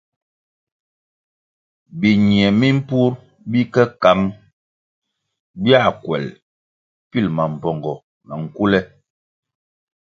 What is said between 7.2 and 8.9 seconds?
mambpongo na nkule.